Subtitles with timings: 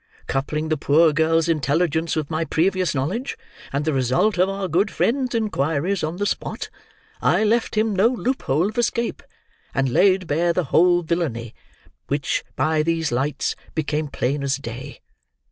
[0.25, 3.37] Coupling the poor girl's intelligence with my previous knowledge,
[3.71, 6.71] and the result of our good friend's inquiries on the spot,
[7.21, 9.21] I left him no loophole of escape,
[9.75, 11.53] and laid bare the whole villainy
[12.07, 15.01] which by these lights became plain as day.